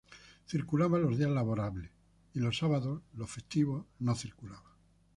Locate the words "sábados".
2.57-3.03